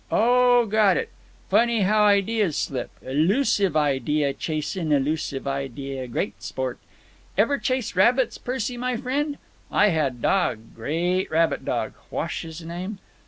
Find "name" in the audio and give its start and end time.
12.65-12.97